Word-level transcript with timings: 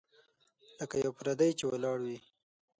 لکه 0.79 0.95
یو 1.05 1.11
پردی 1.17 1.51
چي 1.59 1.63
ولاړ 1.67 1.97
وي. 2.05 2.19